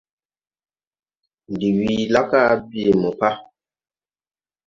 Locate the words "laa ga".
2.13-2.41